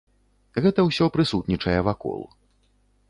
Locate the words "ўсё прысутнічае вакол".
0.87-2.21